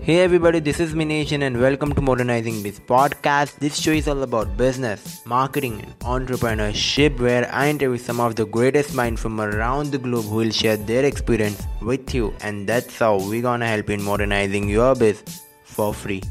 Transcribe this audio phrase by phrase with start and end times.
[0.00, 3.58] Hey everybody, this is Mination and welcome to Modernizing Biz podcast.
[3.58, 8.44] This show is all about business, marketing, and entrepreneurship, where I interview some of the
[8.44, 12.98] greatest minds from around the globe who will share their experience with you, and that's
[12.98, 15.22] how we're gonna help in modernizing your biz
[15.62, 16.22] for free.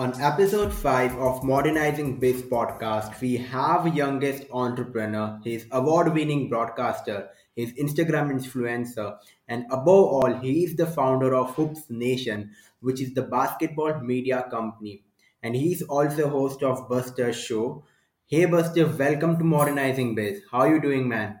[0.00, 7.74] On episode 5 of Modernizing Biz podcast, we have youngest entrepreneur, his award-winning broadcaster, his
[7.74, 13.24] Instagram influencer, and above all, he is the founder of Hoops Nation, which is the
[13.24, 15.04] basketball media company.
[15.42, 17.84] And he's also host of Buster Show.
[18.24, 20.44] Hey Buster, welcome to Modernizing Biz.
[20.50, 21.40] How are you doing, man?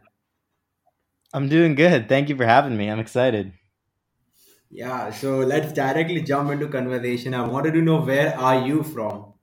[1.32, 2.10] I'm doing good.
[2.10, 2.90] Thank you for having me.
[2.90, 3.54] I'm excited.
[4.70, 7.34] Yeah, so let's directly jump into conversation.
[7.34, 9.34] I wanted to know where are you from?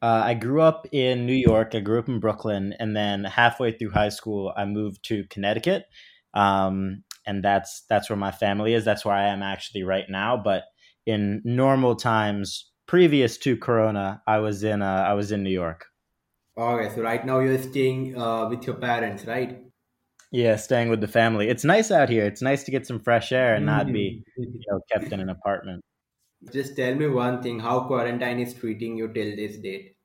[0.00, 1.74] Uh, I grew up in New York.
[1.74, 5.84] I grew up in Brooklyn, and then halfway through high school, I moved to Connecticut.
[6.32, 8.84] Um, and that's that's where my family is.
[8.84, 10.36] That's where I am actually right now.
[10.36, 10.64] But
[11.04, 15.86] in normal times, previous to Corona, I was in uh, I was in New York.
[16.56, 19.65] Okay, so right now you're staying uh, with your parents, right?
[20.32, 21.48] Yeah, staying with the family.
[21.48, 22.24] It's nice out here.
[22.24, 24.54] It's nice to get some fresh air and not be mm-hmm.
[24.54, 25.82] you know kept in an apartment.
[26.52, 29.96] Just tell me one thing: how quarantine is treating you till this date?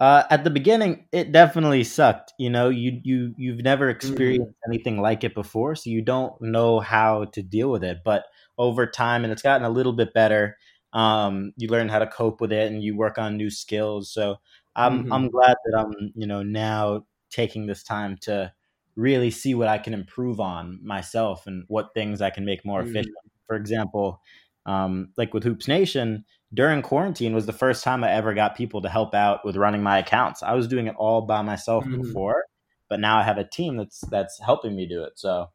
[0.00, 2.32] Uh, at the beginning, it definitely sucked.
[2.38, 3.96] You know, you you you've never mm-hmm.
[3.96, 4.72] experienced mm-hmm.
[4.72, 7.98] anything like it before, so you don't know how to deal with it.
[8.04, 8.24] But
[8.58, 10.56] over time, and it's gotten a little bit better.
[10.92, 14.10] Um, you learn how to cope with it, and you work on new skills.
[14.10, 14.36] So
[14.74, 15.12] I'm mm-hmm.
[15.12, 18.52] I'm glad that I'm you know now taking this time to
[19.00, 22.80] really see what I can improve on myself and what things I can make more
[22.80, 22.90] mm-hmm.
[22.90, 23.14] efficient.
[23.46, 24.20] For example,
[24.66, 28.82] um, like with Hoops Nation, during quarantine was the first time I ever got people
[28.82, 30.42] to help out with running my accounts.
[30.42, 32.02] I was doing it all by myself mm-hmm.
[32.02, 32.44] before,
[32.88, 35.12] but now I have a team that's that's helping me do it.
[35.16, 35.50] So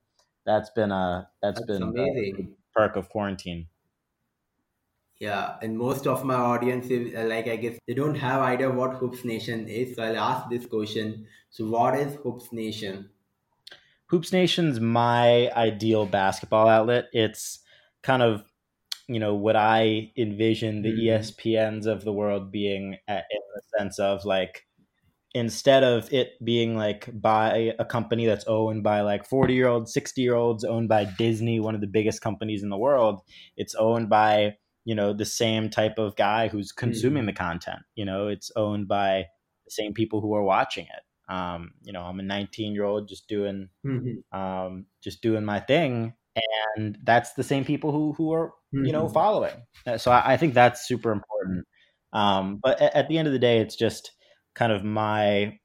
[0.45, 3.67] that's been a that's, that's been amazing a perk of quarantine.
[5.19, 8.69] Yeah, and most of my audience is uh, like I guess they don't have idea
[8.69, 9.95] what Hoops Nation is.
[9.95, 11.27] So I'll ask this question.
[11.49, 13.09] So what is Hoops Nation?
[14.07, 17.05] Hoops Nation's my ideal basketball outlet.
[17.13, 17.59] It's
[18.03, 18.43] kind of
[19.07, 21.21] you know what I envision the mm-hmm.
[21.21, 24.65] ESPNs of the world being at, in the sense of like
[25.35, 29.93] instead of it being like by a company that's owned by like 40 year olds
[29.93, 33.19] 60 year olds owned by disney one of the biggest companies in the world
[33.57, 34.55] it's owned by
[34.85, 37.27] you know the same type of guy who's consuming mm-hmm.
[37.27, 39.25] the content you know it's owned by
[39.65, 43.07] the same people who are watching it um, you know i'm a 19 year old
[43.07, 44.37] just doing mm-hmm.
[44.37, 46.13] um, just doing my thing
[46.75, 48.85] and that's the same people who who are mm-hmm.
[48.85, 49.13] you know mm-hmm.
[49.13, 49.55] following.
[49.85, 51.65] Uh, so I, I, think that's super important.
[52.13, 54.11] Um, but at, at, the end of the day, it's just
[54.53, 55.59] kind of my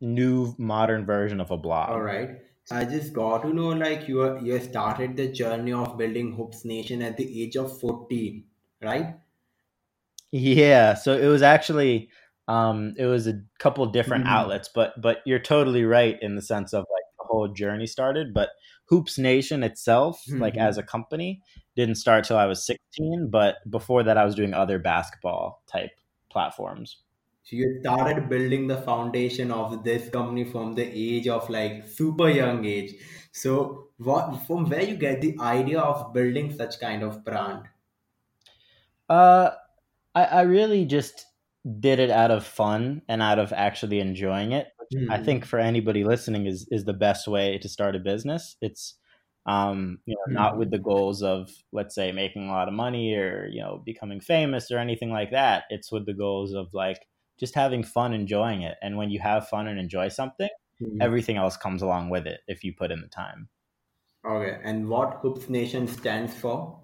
[0.00, 1.90] new modern version of a blog.
[1.90, 2.30] All right.
[2.70, 6.64] I just got to know like you are, you started the journey of building Hoops
[6.64, 8.44] Nation at the age of 14,
[8.82, 9.16] right?
[10.30, 10.94] Yeah.
[10.94, 12.08] So it was actually
[12.48, 14.34] um, it was a couple different mm-hmm.
[14.34, 18.34] outlets, but but you're totally right in the sense of like the whole journey started.
[18.34, 18.50] But
[18.86, 20.40] Hoops Nation itself, mm-hmm.
[20.40, 21.40] like as a company,
[21.74, 23.28] didn't start till I was 16.
[23.30, 25.90] But before that, I was doing other basketball type
[26.30, 26.98] platforms.
[27.44, 32.28] So you started building the foundation of this company from the age of like super
[32.30, 32.94] young age.
[33.32, 37.64] So what from where you get the idea of building such kind of brand?
[39.08, 39.50] Uh,
[40.14, 41.26] I, I really just
[41.80, 45.10] did it out of fun and out of actually enjoying it mm-hmm.
[45.10, 48.56] I think for anybody listening is is the best way to start a business.
[48.60, 48.94] It's
[49.46, 50.34] um, you know, mm-hmm.
[50.34, 53.82] not with the goals of let's say making a lot of money or you know
[53.84, 55.64] becoming famous or anything like that.
[55.70, 57.00] It's with the goals of like
[57.38, 58.76] just having fun, enjoying it.
[58.82, 60.48] And when you have fun and enjoy something,
[60.80, 61.02] mm-hmm.
[61.02, 63.48] everything else comes along with it if you put in the time.
[64.26, 66.80] Okay, and what Hoops Nation stands for?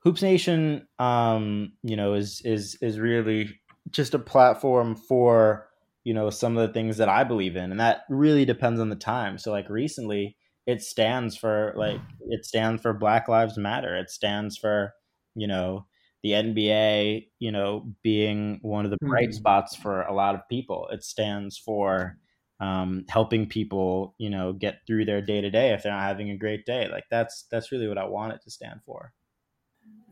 [0.00, 3.58] Hoops Nation, um, you know, is is is really
[3.90, 5.68] just a platform for
[6.04, 8.88] you know some of the things that i believe in and that really depends on
[8.88, 9.38] the time.
[9.38, 10.36] So like recently
[10.66, 13.96] it stands for like it stands for black lives matter.
[13.96, 14.92] It stands for
[15.34, 15.86] you know
[16.22, 19.36] the nba you know being one of the bright mm-hmm.
[19.36, 20.88] spots for a lot of people.
[20.90, 22.18] It stands for
[22.60, 26.30] um, helping people you know get through their day to day if they're not having
[26.30, 26.88] a great day.
[26.90, 29.12] Like that's that's really what i want it to stand for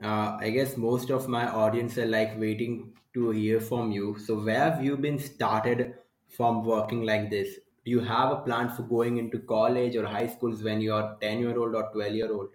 [0.03, 4.19] uh, I guess most of my audience are like waiting to hear from you.
[4.19, 5.95] So where have you been started
[6.29, 7.57] from working like this?
[7.85, 11.41] Do you have a plan for going into college or high schools when you're 10
[11.41, 12.51] year old or 12 year old?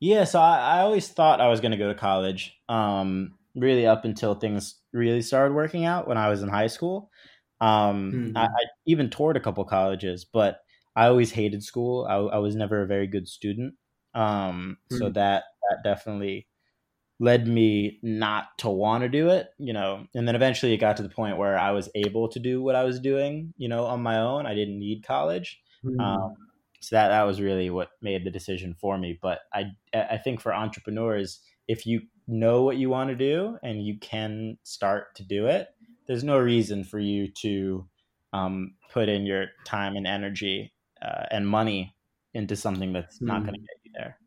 [0.00, 3.86] Yeah, so I, I always thought I was going to go to college, um, really
[3.86, 7.10] up until things really started working out when I was in high school.
[7.60, 10.60] Um, I, hmm I even toured a couple colleges, but
[10.94, 12.06] I always hated school.
[12.08, 13.74] I, I was never a very good student.
[14.14, 16.48] Um, so hmm that that definitely
[17.20, 20.06] led me not to want to do it, you know.
[20.14, 22.76] And then eventually it got to the point where I was able to do what
[22.76, 24.46] I was doing, you know, on my own.
[24.46, 25.60] I didn't need college.
[25.98, 26.38] Um, hmm
[26.80, 29.18] so that that was really what made the decision for me.
[29.20, 33.84] But I I think for entrepreneurs, if you know what you want to do and
[33.84, 35.68] you can start to do it,
[36.06, 37.88] there's no reason for you to
[38.32, 40.72] um, put in your time and energy
[41.02, 41.96] uh, and money
[42.34, 44.18] into something that's not going to hmm get there.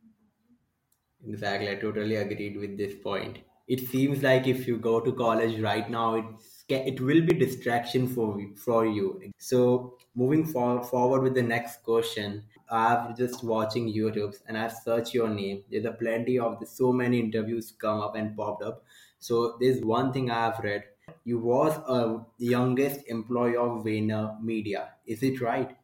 [1.26, 3.40] Exactly, I totally agreed with this point.
[3.68, 8.08] It seems like if you go to college right now, it's it will be distraction
[8.08, 9.32] for for you.
[9.38, 15.14] So moving for, forward with the next question, I've just watching YouTube's and I've searched
[15.14, 15.64] your name.
[15.70, 18.84] There's a plenty of the, so many interviews come up and popped up.
[19.20, 20.84] So there's one thing I've read.
[21.24, 24.90] You was a youngest employee of VaynerMedia.
[25.06, 25.76] Is it right?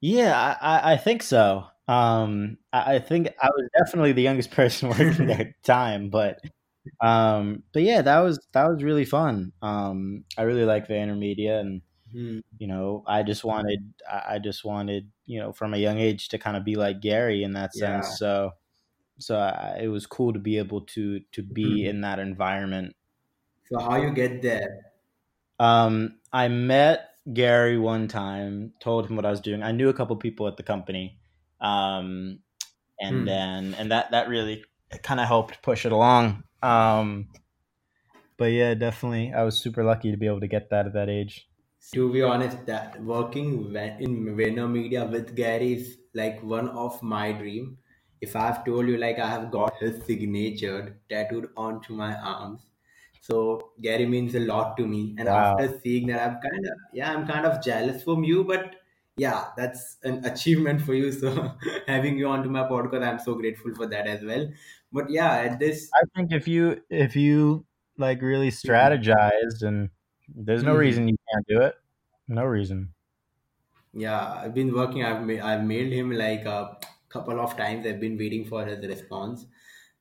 [0.00, 1.66] Yeah, I, I think so.
[1.88, 6.10] Um, I, I think I was definitely the youngest person working there at the time,
[6.10, 6.40] but
[7.00, 9.52] um, but yeah, that was that was really fun.
[9.62, 11.82] Um, I really like VaynerMedia, and
[12.12, 12.40] Hmm.
[12.58, 16.38] you know, I just wanted I just wanted you know from a young age to
[16.38, 17.76] kind of be like Gary in that Yeah.
[17.76, 18.08] sense.
[18.08, 18.52] So
[19.18, 21.88] so I, it was cool to be able to to be Hmm.
[21.88, 22.96] in that environment.
[23.64, 24.92] So how you get there?
[25.58, 29.62] Um, I met Gary one time, told him what I was doing.
[29.62, 31.20] I knew a couple people at the company.
[31.60, 32.40] Um,
[33.00, 33.26] and Hmm.
[33.26, 34.64] then and that that really
[35.02, 36.44] kind of helped push it along.
[36.62, 37.28] Um,
[38.36, 41.08] but yeah, definitely, I was super lucky to be able to get that at that
[41.08, 41.48] age.
[41.92, 47.78] To be honest, that working in VaynerMedia with Gary is like one of my dream.
[48.20, 52.69] If I've told you like I have got his signature tattooed onto my arms,
[53.20, 55.14] so Gary means a lot to me.
[55.18, 55.58] And Wow.
[55.58, 58.76] after seeing that, I'm kind of yeah, I'm kind of jealous from you, but
[59.16, 61.12] yeah, that's an achievement for you.
[61.20, 61.52] So
[61.86, 64.48] having you onto my podcast, I'm so grateful for that as well.
[64.92, 65.88] But yeah, at this.
[65.94, 67.66] I think if you if you
[67.98, 68.70] like really mm-hmm.
[68.70, 69.90] strategized and
[70.34, 70.80] there's no mm-hmm.
[70.80, 71.74] reason you can't do it.
[72.28, 72.94] No reason.
[73.92, 75.04] Yeah, I've been working.
[75.04, 76.78] I've ma- I've mailed him like a
[77.08, 77.86] couple of times.
[77.86, 79.46] I've been waiting for his response.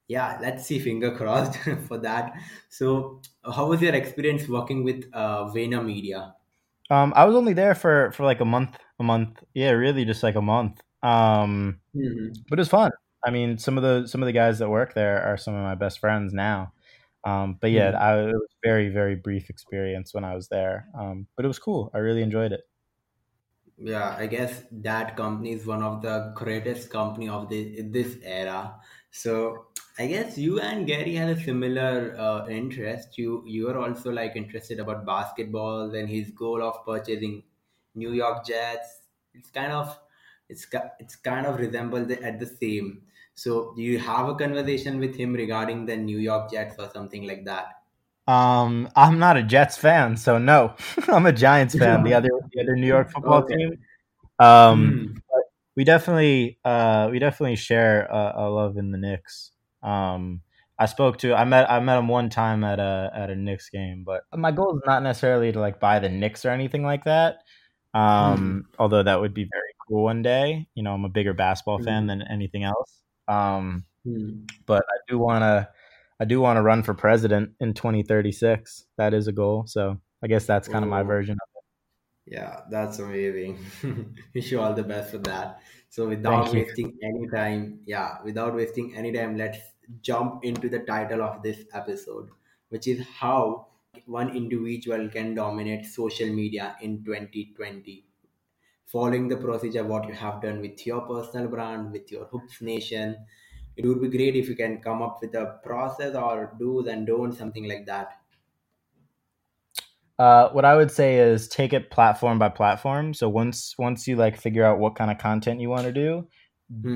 [0.09, 0.79] Yeah, let's see.
[0.79, 1.57] Finger crossed
[1.87, 2.33] for that.
[2.69, 6.33] So, how was your experience working with uh, VaynerMedia?
[6.89, 9.43] Um, I was only there for for like a month, a month.
[9.53, 10.81] Yeah, really, just like a month.
[11.03, 12.91] Um, hmm but it was fun.
[13.25, 15.63] I mean, some of the some of the guys that work there are some of
[15.63, 16.73] my best friends now.
[17.25, 20.89] Um, but yeah, hmm I, it was very very brief experience when I was there.
[20.99, 21.91] Um, but it was cool.
[21.95, 22.61] I really enjoyed it.
[23.77, 28.79] Yeah, I guess that company is one of the greatest company of the this era.
[29.11, 29.67] So
[29.99, 33.17] I guess you and Gary had a similar uh, interest.
[33.19, 37.43] You you are also like interested about basketball and his goal of purchasing
[37.93, 38.89] New York Jets.
[39.35, 39.95] It's kind of
[40.47, 40.65] it's
[40.99, 43.03] it's kind of resemble at the same.
[43.35, 47.27] So do you have a conversation with him regarding the New York Jets or something
[47.27, 47.75] like that?
[48.27, 50.75] Um, I'm not a Jets fan, so no,
[51.07, 52.03] I'm a Giants fan.
[52.03, 53.55] The other the other New York football Okay.
[53.57, 53.79] team.
[54.39, 55.19] Um, Hmm.
[55.75, 59.51] we definitely uh we definitely share a, a love in the Knicks.
[59.83, 60.41] Um,
[60.77, 63.69] I spoke to I met I met him one time at a at a Knicks
[63.69, 67.03] game, but my goal is not necessarily to like buy the Knicks or anything like
[67.05, 67.39] that.
[67.93, 70.67] Um, although that would be very cool one day.
[70.75, 72.07] You know, I'm a bigger basketball fan Hmm.
[72.07, 73.01] than anything else.
[73.27, 74.45] Um, Hmm.
[74.65, 75.69] but I do want to
[76.21, 78.85] I do want to run for president in 2036.
[78.97, 79.65] That is a goal.
[79.67, 81.49] So I guess that's kind of my version of
[82.25, 83.57] Yeah, that's amazing.
[84.35, 85.61] Wish you all the best for that.
[85.89, 86.21] So, it.
[86.23, 86.59] Thank without you.
[86.59, 89.59] wasting any time, yeah, without wasting any time, let's
[90.01, 92.29] jump into the title of this episode,
[92.69, 93.67] which is how
[94.05, 98.05] one individual can dominate social media in 2020.
[98.85, 103.25] Following the procedure, what you have done with your personal brand, with your Hoops Nation,
[103.75, 107.07] it would be great if you can come up with a process or do's and
[107.07, 108.18] don'ts, something like that.
[110.19, 113.13] Uh, what I would say is take it platform by platform.
[113.15, 116.27] So once once you like figure out what kind of content you want to do,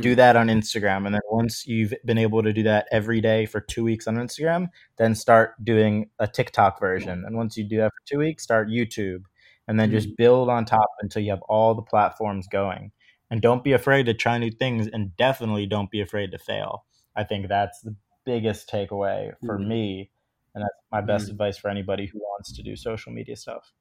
[0.01, 0.15] do Hmm.
[0.17, 3.61] that on Instagram, and then once you've been able to do that every day for
[3.61, 7.23] two weeks on Instagram, then start doing a TikTok version.
[7.25, 9.23] And once you do that for two weeks, start YouTube,
[9.67, 9.95] and then Hmm.
[9.95, 12.91] just build on top until you have all the platforms going.
[13.31, 16.85] And don't be afraid to try new things, and definitely don't be afraid to fail.
[17.15, 19.67] I think that's the biggest takeaway for Hmm.
[19.67, 20.11] me,
[20.55, 21.31] and that's my best Hmm.
[21.31, 23.73] advice for anybody who wants to do social media stuff.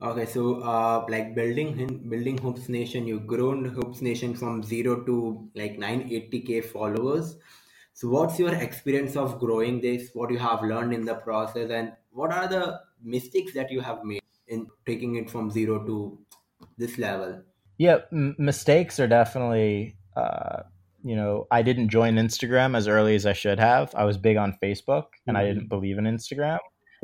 [0.00, 5.50] Okay, so uh, like building building Hoops Nation, you've grown Hoops Nation from zero to
[5.56, 7.36] like 980k followers.
[7.94, 10.10] So, what's your experience of growing this?
[10.14, 14.04] What you have learned in the process, and what are the mistakes that you have
[14.04, 16.24] made in taking it from zero to
[16.76, 17.42] this level?
[17.78, 19.96] Yeah, m- mistakes are definitely.
[20.16, 20.64] Uh,
[21.04, 23.94] you know, I didn't join Instagram as early as I should have.
[23.94, 25.46] I was big on Facebook, and I Mhm.
[25.54, 26.58] didn't believe in Instagram.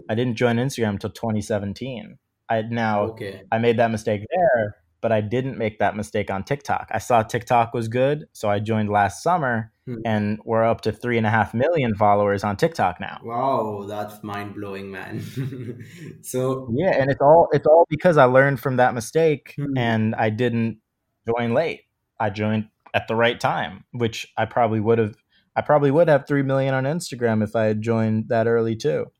[0.09, 2.19] I didn't join Instagram until 2017.
[2.49, 3.43] I now Okay.
[3.53, 6.89] I made that mistake there, but I didn't make that mistake on TikTok.
[6.91, 9.97] I saw TikTok was good, so I joined last summer, Hmm.
[10.05, 13.21] and we're up to three and a half million followers on TikTok now.
[13.23, 15.21] Wow, that's mind blowing, man.
[16.23, 19.77] so, Yeah, and it's all it's all because I learned from that mistake, Hmm.
[19.79, 20.79] and I didn't
[21.27, 21.83] join late.
[22.19, 25.17] I joined at the right time, which I probably would have.
[25.57, 29.13] I probably would have three million on Instagram if I had joined that early too.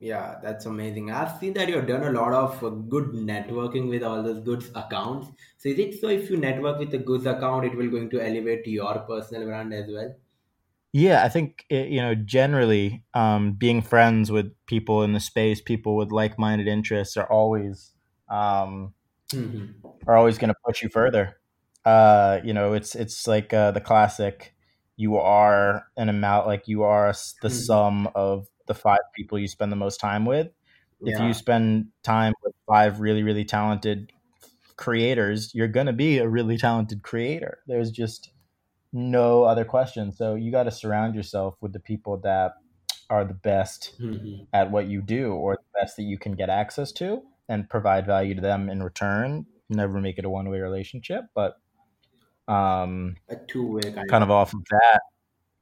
[0.00, 1.10] yeah, that's amazing.
[1.10, 4.70] I've seen that you've done a lot of uh, good networking with all those goods
[4.74, 5.28] accounts.
[5.58, 8.20] So, is it so if you network with a goods account, it will going to
[8.20, 10.14] elevate your personal brand as well?
[10.92, 15.60] Yeah, I think it, you know generally um, being friends with people in the space,
[15.60, 17.92] people with like-minded interests, are always
[18.28, 18.94] um,
[19.32, 19.82] Mhm.
[20.06, 21.36] are always going to push you further.
[21.84, 24.54] Uh, you know, it's it's like uh, the classic:
[24.96, 27.12] you are an amount, like you are
[27.42, 27.50] the Mhm.
[27.50, 30.48] sum of the five people you spend the most time with.
[31.04, 34.12] If you spend time with five really really talented
[34.76, 37.60] creators, you're going to be a really talented creator.
[37.66, 38.32] There's just
[38.92, 40.12] no other question.
[40.12, 42.54] So you got to surround yourself with the people that
[43.10, 44.46] are the best Mhm.
[44.52, 48.06] at what you do or the best that you can get access to and provide
[48.06, 49.46] value to them in return.
[49.70, 51.61] Never make it a one way relationship, but
[52.48, 54.24] um, A two-way kind kind of.
[54.24, 55.02] of off of that,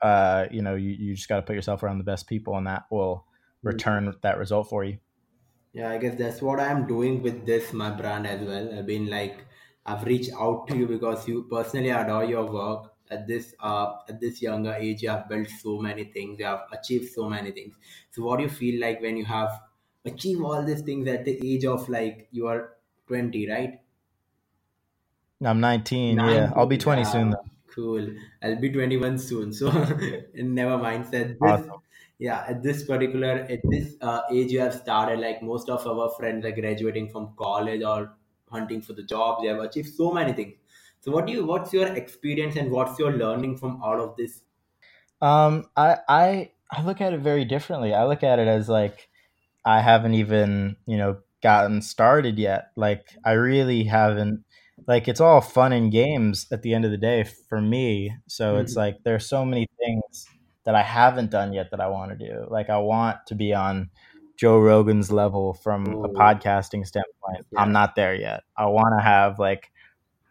[0.03, 2.67] uh, you know, you, you just got to put yourself around the best people and
[2.67, 3.27] that will
[3.65, 3.81] Mhm.
[3.81, 4.99] return that result for you.
[5.73, 8.77] Yeah, I guess that's what I'm doing with this my brand as well.
[8.77, 9.45] I've been like
[9.87, 12.95] I've reached out to you because you personally adore your work.
[13.11, 16.67] At this uh at this younger age, you have built so many things, you have
[16.73, 17.77] achieved so many things.
[18.11, 19.61] So what do you feel like when you have
[20.05, 23.80] achieved all these things at the age of like you are 20, right?
[25.45, 26.19] I'm 19.
[26.21, 27.45] Yeah, I'll be 20 soon though.
[27.75, 28.15] cool.
[28.43, 29.53] I'll be 21 soon.
[29.53, 29.71] So
[30.35, 31.15] never mind.
[31.15, 31.81] At this, Awesome.
[32.19, 36.11] yeah, at this particular, at this uh, age you have started, like most of our
[36.11, 38.15] friends are graduating from college or
[38.51, 39.43] hunting for the job.
[39.43, 40.55] They have achieved so many things.
[41.01, 44.43] So what do you, what's your experience and what's your learning from all of this?
[45.21, 47.95] Um, I I I look at it very differently.
[47.95, 49.09] I look at it as like
[49.65, 52.73] I haven't even, you know, gotten started yet.
[52.77, 54.45] Like I really haven't
[54.87, 58.13] like it's all fun and games at the end of the day for me.
[58.27, 58.79] So it's Mhm.
[58.79, 60.27] like there's so many things
[60.65, 62.47] that I haven't done yet that I want to do.
[62.49, 63.91] Like I want to be on
[64.37, 67.47] Joe Rogan's level from a Oh, podcasting standpoint.
[67.57, 68.43] I'm not there yet.
[68.57, 69.71] I want to have like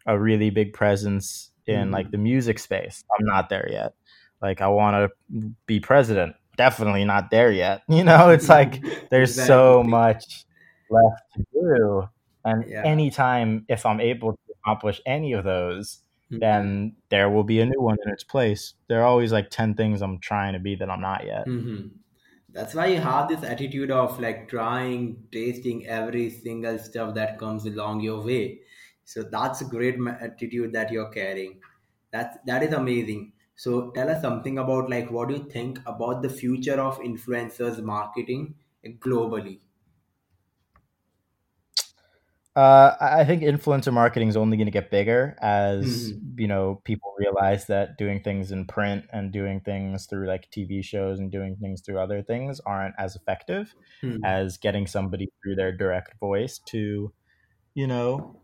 [0.06, 2.12] a really big presence in like Mhm.
[2.12, 3.04] the music space.
[3.20, 3.94] I'm not there yet.
[4.42, 4.96] Like I want
[5.32, 6.36] to be president.
[6.58, 7.84] Definitely not there yet.
[7.90, 10.46] You know, it's like there's so much
[10.90, 12.10] left to do.
[12.46, 12.84] And Yeah.
[12.84, 16.70] anytime if I'm able to accomplish any of those, Mhm.
[16.70, 18.74] then there will be a new one in its place.
[18.88, 21.48] There are always like 10 things I'm trying to be that I'm not yet.
[21.48, 22.00] Mhm.
[22.50, 27.66] That's why you have this attitude of like trying, tasting every single stuff that comes
[27.66, 28.62] along your way.
[29.04, 31.62] So that's a great attitude that you're carrying.
[32.12, 33.34] That's that is amazing.
[33.56, 37.82] So tell us something about like what do you think about the future of influencers
[37.84, 38.56] marketing
[38.86, 39.60] globally?
[42.56, 46.20] Uh, I think influencer marketing is only going to get bigger as Mhm.
[46.36, 50.84] you know people realize that doing things in print and doing things through like TV
[50.84, 54.24] shows and doing things through other things aren't as effective Mhm.
[54.24, 57.14] as getting somebody through their direct voice to
[57.76, 58.42] you know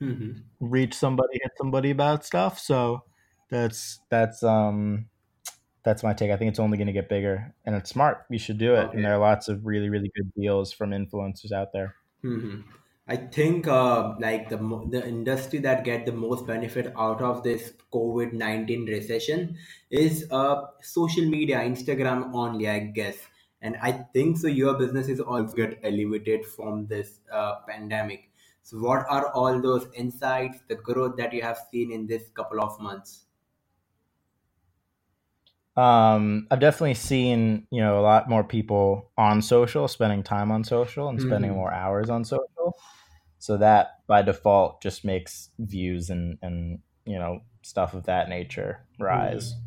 [0.00, 0.46] Mhm.
[0.60, 2.58] reach somebody, hit somebody about stuff.
[2.58, 3.04] So
[3.50, 5.08] that's that's um
[5.84, 6.30] that's my take.
[6.32, 8.26] I think it's only going to get bigger, and it's smart.
[8.30, 11.52] You should do it, and there are lots of really really good deals from influencers
[11.52, 11.96] out there.
[13.08, 17.42] I think uh, like the mo- the industry that get the most benefit out of
[17.42, 19.56] this COVID nineteen recession
[19.90, 23.16] is uh, social media, Instagram only, I guess.
[23.62, 24.48] And I think so.
[24.48, 28.30] Your business is also get elevated from this uh, pandemic.
[28.62, 32.60] So, what are all those insights, the growth that you have seen in this couple
[32.60, 33.26] of months?
[35.76, 40.64] Um, I've definitely seen you know a lot more people on social, spending time on
[40.64, 42.78] social, and spending hmm more hours on social.
[43.38, 48.86] So that by default just makes views and and you know stuff of that nature
[48.98, 49.54] rise.
[49.54, 49.66] hmm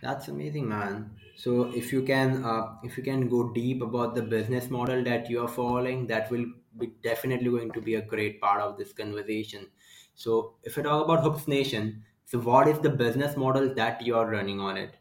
[0.00, 1.16] That's amazing, man.
[1.34, 5.28] So if you can, uh, if you can go deep about the business model that
[5.30, 6.46] you are following, that will
[6.78, 9.70] be definitely going to be a great part of this conversation.
[10.14, 14.16] So if I talk about Hoops Nation, so what is the business model that you
[14.16, 14.96] are running on it?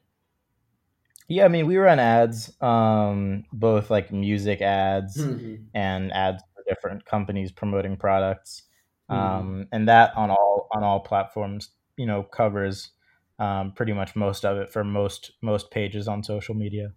[1.28, 7.06] Yeah, I mean, we run ads, um, both like music ads hmm and ads different
[7.06, 8.64] companies promoting products,
[9.10, 12.92] hmm um, and that on all on all platforms, you know, covers
[13.40, 16.94] um, pretty much most of it for most most pages on social media.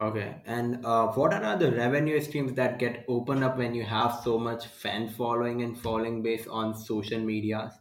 [0.00, 0.42] Okay.
[0.44, 4.36] And uh, what are the revenue streams that get opened up when you have so
[4.36, 7.72] much fan following and following base on social media?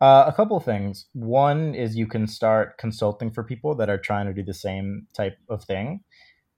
[0.00, 1.06] Uh, a couple things.
[1.14, 5.06] One is you can start consulting for people that are trying to do the same
[5.14, 6.04] type of thing.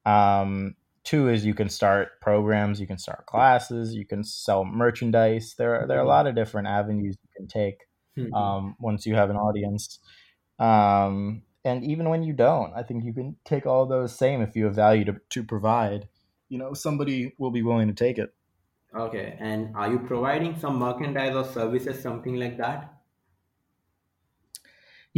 [0.07, 0.77] Um,
[1.09, 5.55] two is you can start programs, you can start classes, you can sell merchandise.
[5.59, 7.87] There are, there are a hmm lot of different avenues you can take
[8.17, 9.99] hmm um, once you have an audience.
[10.59, 14.57] Um, and even when you don't, I think you can take all those same if
[14.57, 16.09] you have value to, to provide.
[16.49, 18.35] You know, somebody will be willing to take it.
[18.95, 19.37] Okay.
[19.41, 22.98] And are you providing some merchandise or services, something like that?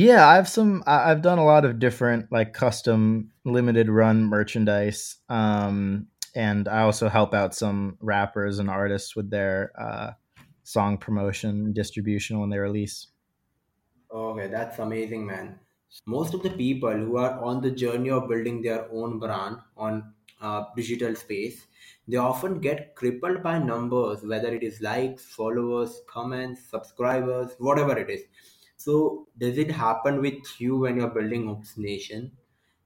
[0.01, 0.83] Yeah, I've some.
[0.87, 7.11] I've done a lot of different like custom limited run merchandise, um, and I also
[7.11, 10.13] help out some rappers and artists with their uh,
[10.63, 13.09] song promotion distribution when they release.
[14.11, 15.59] Okay, that's amazing, man.
[16.07, 20.15] Most of the people who are on the journey of building their own brand on
[20.41, 21.67] uh, digital space,
[22.09, 28.09] they often get crippled by numbers, whether it is likes, followers, comments, subscribers, whatever it
[28.09, 28.23] is.
[28.81, 32.33] So, does it happen with you when you're building Hoops Nation?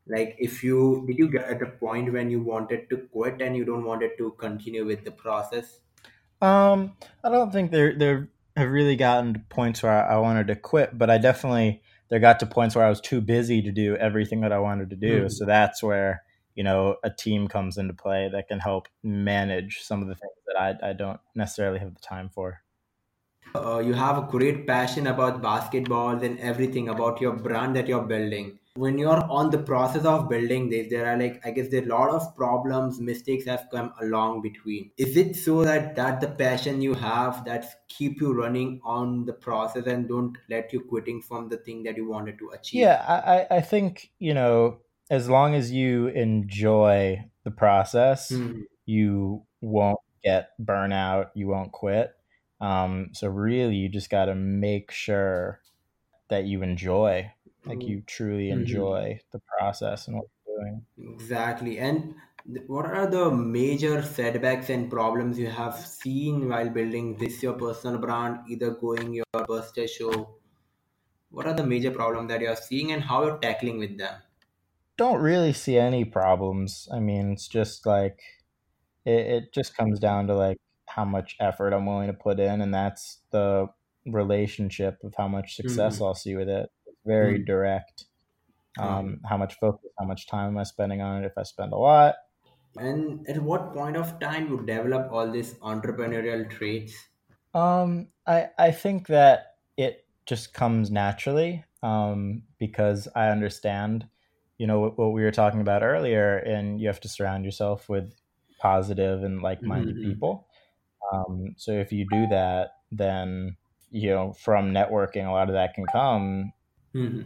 [0.08, 3.56] Like, if you did you get at a point when you wanted to quit and
[3.56, 5.78] you don't wanted to continue with the process?
[6.42, 10.48] Um, I don't think there there have really gotten to points where I, I wanted
[10.48, 13.70] to quit, but I definitely there got to points where I was too busy to
[13.70, 15.22] do everything that I wanted to do.
[15.22, 15.28] Hmm.
[15.28, 16.24] So that's where
[16.56, 20.34] you know a team comes into play that can help manage some of the things
[20.48, 22.63] that I, I don't necessarily have the time for.
[23.54, 28.04] Uh, you have a great passion about basketballs and everything about your brand that you're
[28.04, 28.58] building.
[28.76, 31.84] When you're on the process of building this there are like i guess there are
[31.84, 34.90] a lot of problems mistakes have come along between.
[34.96, 39.32] Is it so that that the passion you have that keep you running on the
[39.32, 42.80] process and don't let you quitting from the thing that you wanted to achieve?
[42.80, 43.04] Yeah,
[43.50, 48.62] I, I think, you know, as long as you enjoy the process, hmm.
[48.86, 52.12] you won't get burnout, you won't quit.
[52.64, 55.60] Um, so really you just got to make sure
[56.30, 57.32] that you enjoy,
[57.66, 60.86] like you truly hmm enjoy the process and what you're doing.
[60.98, 61.78] Exactly.
[61.78, 62.14] And
[62.66, 67.98] what are the major setbacks and problems you have seen while building this your personal
[68.00, 70.36] brand, either going your birthday show?
[71.30, 74.22] What are the major problems that you're seeing and how you're tackling with them?
[74.96, 76.88] Don't really see any problems.
[76.92, 78.20] I mean, it's just like
[79.04, 82.60] it, it just comes down to like how much effort I'm willing to put in,
[82.60, 83.68] and that's the
[84.06, 86.70] relationship of how much success hmm I'll see with it.
[86.86, 88.06] It's very hmm direct.
[88.78, 91.26] Um, how much focus, how much time am I spending on it?
[91.26, 92.16] If I spend a lot,
[92.76, 97.08] And at what point of time you develop all these entrepreneurial traits?
[97.54, 104.08] um, I I think that it just comes naturally um, because I understand,
[104.58, 107.88] you know, what, what we were talking about earlier, and you have to surround yourself
[107.88, 108.14] with
[108.58, 110.48] positive and like-minded hmm people.
[111.14, 113.56] Um, so if you do that, then
[113.90, 116.52] you know from networking, a lot of that can come,
[116.92, 117.20] hmm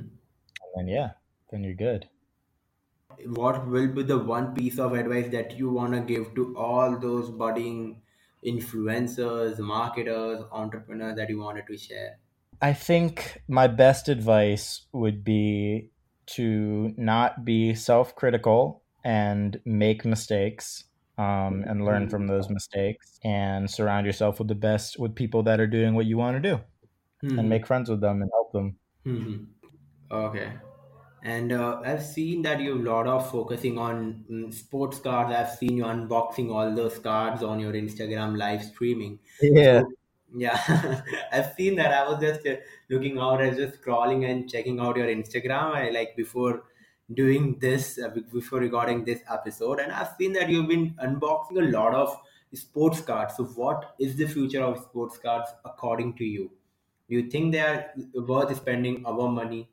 [0.74, 1.10] and yeah,
[1.50, 2.08] then you're good.
[3.24, 6.98] What will be the one piece of advice that you want to give to all
[6.98, 8.02] those budding
[8.46, 12.18] influencers, marketers, entrepreneurs that you wanted to share?
[12.60, 15.90] I think my best advice would be
[16.26, 20.84] to not be self-critical and make mistakes
[21.18, 25.60] um, and learn from those mistakes and surround yourself with the best with people that
[25.60, 26.62] are doing what you want to do
[27.36, 29.44] and hmm make friends with them and help them hmm
[30.10, 30.58] Okay.
[31.22, 35.34] And uh, I've seen that you have a lot of focusing on mm, sports cards.
[35.34, 39.20] I've seen you unboxing all those cards on your Instagram live streaming.
[39.40, 39.92] yeah So
[40.34, 41.02] yeah,
[41.32, 41.92] I've seen that.
[41.92, 42.56] I was just uh,
[42.90, 45.74] looking out, I was just scrolling and checking out your Instagram.
[45.74, 46.64] I like before
[47.12, 51.70] doing this, uh, before recording this episode, and I've seen that you've been unboxing a
[51.70, 52.16] lot of
[52.54, 53.36] sports cards.
[53.36, 56.50] So what is the future of sports cards according to you?
[57.08, 59.68] Do you think they are worth spending our money?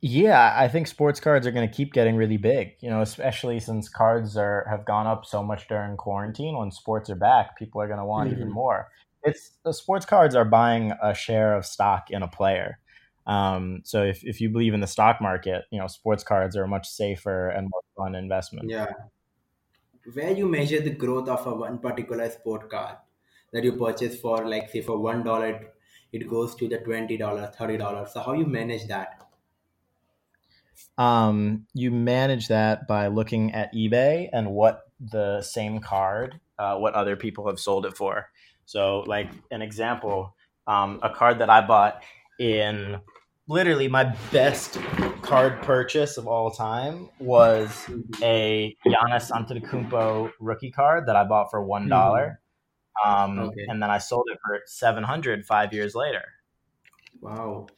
[0.00, 3.58] Yeah, I think sports cards are going to keep getting really big, you know, especially
[3.60, 6.56] since cards are have gone up so much during quarantine.
[6.56, 8.88] When sports are back, people are going to want even more.
[9.22, 12.78] It's the sports cards are buying a share of stock in a player.
[13.26, 16.64] Um, so if, if you believe in the stock market, you know, sports cards are
[16.64, 18.70] a much safer and more fun investment.
[18.70, 18.86] Yeah,
[20.12, 22.96] where you measure the growth of a one particular sport card
[23.52, 25.72] that you purchase for, like say for one dollar,
[26.12, 28.12] it, goes to the twenty dollars, thirty dollars.
[28.12, 29.26] So how you manage that?
[30.98, 36.94] um, you manage that by looking at eBay and what the same card, uh, what
[36.94, 38.28] other people have sold it for.
[38.64, 40.34] So, like an example,
[40.66, 42.02] um, a card that I bought
[42.38, 43.00] in
[43.48, 44.78] literally my best
[45.22, 47.88] card purchase of all time was
[48.22, 52.40] a Giannis Antetokounmpo rookie card that I bought for one dollar,
[53.04, 53.66] um, Okay.
[53.68, 56.22] and then I sold it for seven hundred five years later.
[57.20, 57.66] Wow.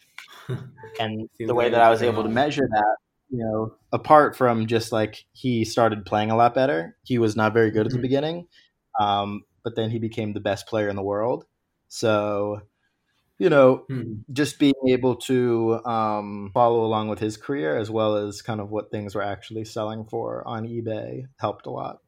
[1.01, 2.97] And the way that I was able to measure that,
[3.31, 7.53] you know, apart from just like he started playing a lot better, he was not
[7.53, 8.03] very good at the Mhm.
[8.03, 8.49] beginning,
[8.99, 11.45] um, but then he became the best player in the world.
[11.89, 12.63] So,
[13.39, 14.23] you know, Hmm.
[14.33, 18.71] just being able to um, follow along with his career as well as kind of
[18.71, 22.03] what things were actually selling for on eBay helped a lot.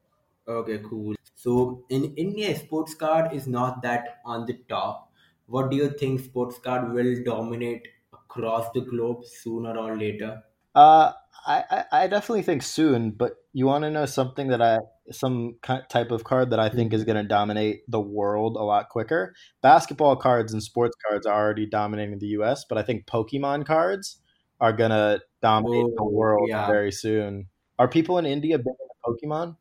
[0.47, 1.15] Okay, cool.
[1.35, 5.11] So in India, sports card is not that on the top.
[5.47, 10.43] What do you think sports card will dominate across the globe sooner or later?
[10.75, 11.13] Uh,
[11.47, 14.79] I, I definitely think soon, but you want to know something that I
[15.11, 15.57] some
[15.89, 19.35] type of card that I think is going to dominate the world a lot quicker.
[19.63, 24.21] Basketball cards and sports cards are already dominating the U.S., but I think Pokemon cards
[24.61, 26.67] are going to dominate the Oh, world yeah.
[26.67, 27.49] very soon.
[27.79, 28.95] Are people in India big into
[29.27, 29.57] Pokemon?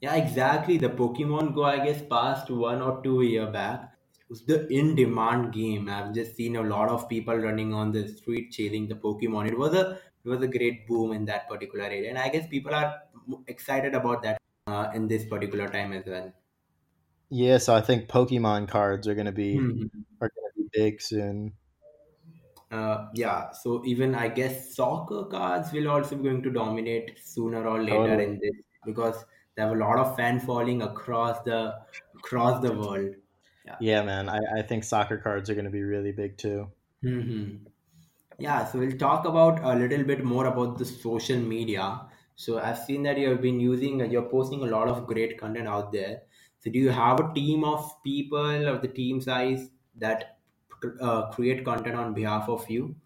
[0.00, 0.76] Yeah, exactly.
[0.78, 3.94] The Pokemon Go, I guess, passed one or two year back.
[4.20, 5.88] It was the in-demand game.
[5.88, 9.48] I've just seen a lot of people running on the street chasing the Pokemon.
[9.48, 12.46] It was a it was a great boom in that particular area, and I guess
[12.48, 13.02] people are
[13.46, 16.32] excited about that uh, in this particular time as well.
[17.30, 20.04] Yeah, so I think Pokemon cards are going to be Mhm.
[20.20, 21.56] are going to be big soon.
[22.70, 27.66] Uh, yeah, so even I guess soccer cards will also be going to dominate sooner
[27.66, 28.20] or later Totally.
[28.20, 28.52] in this
[28.84, 31.80] because they have a lot of fan following across the
[32.14, 33.14] across the world.
[33.64, 33.78] Yeah.
[33.78, 34.28] Yeah, man.
[34.28, 36.72] I, I think soccer cards are going to be really big too.
[37.02, 37.66] hmm
[38.38, 42.08] Yeah, so we'll talk about a little bit more about the social media.
[42.36, 45.92] So I've seen that you've been using, you're posting a lot of great content out
[45.92, 46.22] there.
[46.60, 50.38] So do you have a team of people of the team size that
[51.00, 52.96] uh, create content on behalf of you?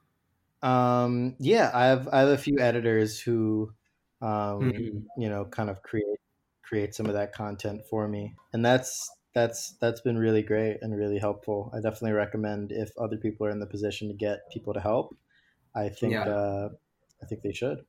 [0.63, 3.75] Um, yeah, I have I have a few editors who,
[4.21, 5.07] um, Mhm.
[5.17, 6.19] you know, kind of create
[6.63, 10.97] create some of that content for me, and that's that's that's been really great and
[10.97, 11.71] really helpful.
[11.73, 15.17] I definitely recommend if other people are in the position to get people to help.
[15.75, 16.29] I think Yeah.
[16.29, 16.69] uh,
[17.23, 17.87] I think they should.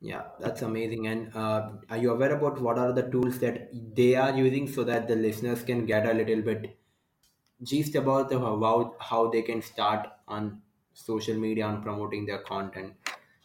[0.00, 1.06] Yeah, that's amazing.
[1.06, 4.84] And uh, are you aware about what are the tools that they are using so
[4.84, 6.78] that the listeners can get a little bit
[7.62, 10.62] gist about the, about how they can start on
[10.92, 12.94] social media and promoting their content?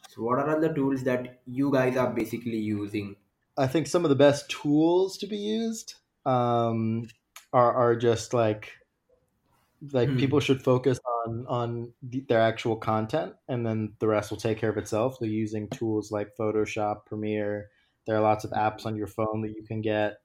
[0.09, 3.15] So, what are the tools that you guys are basically using?
[3.57, 5.95] I think some of the best tools to be used
[6.29, 7.07] um,
[7.53, 8.73] are are just like
[9.93, 10.17] like Hmm.
[10.17, 14.57] people should focus on on the, their actual content and then the rest will take
[14.57, 17.69] care of itself so using tools like photoshop premiere
[18.05, 20.17] there are lots of apps on your phone that you can get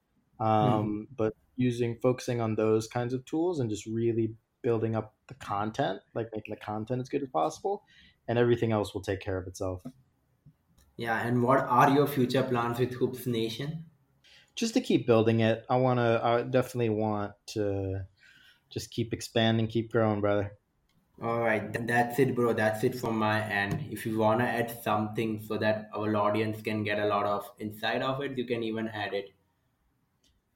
[0.59, 0.85] Hmm.
[0.85, 5.35] um, but using focusing on those kinds of tools and just really building up the
[5.35, 7.83] content like making the content as good as possible
[8.27, 9.83] and everything else will take care of itself
[10.97, 13.85] Yeah, and what are your future plans with Hoops Nation?
[14.55, 18.01] Just to keep building it i want to i definitely want to
[18.69, 20.51] just keep expanding keep growing brother
[21.23, 22.51] All right, that's it, bro.
[22.51, 23.85] That's it from my end.
[23.89, 28.01] If you wanna add something so that our audience can get a lot of insight
[28.01, 29.31] of it, you can even add it.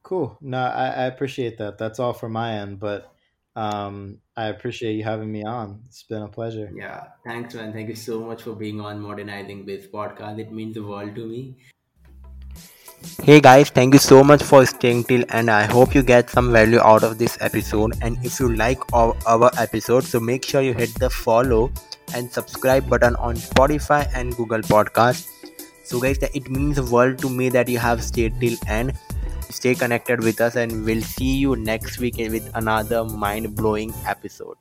[0.03, 0.37] Cool.
[0.41, 1.77] No, I, I appreciate that.
[1.77, 3.13] That's all from my end, but
[3.55, 5.83] um, I appreciate you having me on.
[5.85, 6.71] It's been a pleasure.
[6.73, 7.73] Yeah, thanks, man.
[7.73, 10.39] Thank you so much for being on Modernizing Biz podcast.
[10.39, 11.55] It means the world to me.
[13.01, 16.51] Hey guys, thank you so much for staying till and I hope you get some
[16.51, 17.93] value out of this episode.
[18.01, 21.71] And if you like our, our episode, so make sure you hit the follow
[22.13, 25.29] and subscribe button on Spotify and Google Podcast.
[25.83, 28.93] So guys, it means the world to me that you have stayed till end.
[29.49, 34.57] Stay connected with us and we'll see you next week with another mind blowing episode.